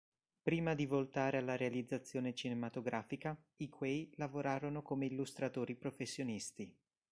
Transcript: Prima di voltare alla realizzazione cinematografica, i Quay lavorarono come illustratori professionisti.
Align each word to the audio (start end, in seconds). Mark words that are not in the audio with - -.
Prima 0.41 0.73
di 0.73 0.87
voltare 0.87 1.37
alla 1.37 1.55
realizzazione 1.55 2.33
cinematografica, 2.33 3.37
i 3.57 3.69
Quay 3.69 4.09
lavorarono 4.15 4.81
come 4.81 5.05
illustratori 5.05 5.75
professionisti. 5.75 6.75